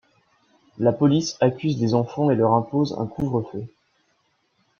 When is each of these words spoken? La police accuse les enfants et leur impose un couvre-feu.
La 0.79 0.93
police 0.93 1.37
accuse 1.41 1.79
les 1.79 1.93
enfants 1.93 2.31
et 2.31 2.35
leur 2.35 2.53
impose 2.55 2.95
un 2.97 3.05
couvre-feu. 3.05 3.67